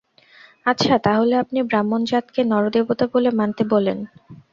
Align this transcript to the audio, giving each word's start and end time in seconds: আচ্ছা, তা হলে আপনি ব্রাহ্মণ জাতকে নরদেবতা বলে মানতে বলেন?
আচ্ছা, 0.65 0.93
তা 1.05 1.11
হলে 1.19 1.35
আপনি 1.37 1.59
ব্রাহ্মণ 1.69 2.01
জাতকে 2.05 2.41
নরদেবতা 2.51 3.05
বলে 3.13 3.29
মানতে 3.39 3.63
বলেন? 3.73 3.97